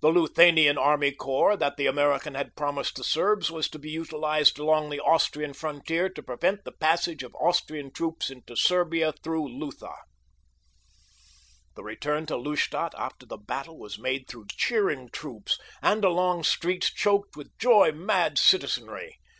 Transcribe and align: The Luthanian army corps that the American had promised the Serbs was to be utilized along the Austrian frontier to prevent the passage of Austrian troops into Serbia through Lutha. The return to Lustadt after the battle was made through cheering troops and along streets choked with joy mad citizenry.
The 0.00 0.08
Luthanian 0.08 0.76
army 0.76 1.12
corps 1.12 1.56
that 1.56 1.76
the 1.76 1.86
American 1.86 2.34
had 2.34 2.56
promised 2.56 2.96
the 2.96 3.04
Serbs 3.04 3.48
was 3.48 3.68
to 3.68 3.78
be 3.78 3.90
utilized 3.90 4.58
along 4.58 4.90
the 4.90 4.98
Austrian 4.98 5.52
frontier 5.52 6.08
to 6.08 6.20
prevent 6.20 6.64
the 6.64 6.72
passage 6.72 7.22
of 7.22 7.32
Austrian 7.36 7.92
troops 7.92 8.28
into 8.28 8.56
Serbia 8.56 9.12
through 9.22 9.46
Lutha. 9.56 9.94
The 11.76 11.84
return 11.84 12.26
to 12.26 12.36
Lustadt 12.36 12.92
after 12.98 13.24
the 13.24 13.38
battle 13.38 13.78
was 13.78 14.00
made 14.00 14.26
through 14.26 14.46
cheering 14.50 15.08
troops 15.10 15.60
and 15.80 16.04
along 16.04 16.42
streets 16.42 16.92
choked 16.92 17.36
with 17.36 17.56
joy 17.56 17.92
mad 17.92 18.38
citizenry. 18.38 19.16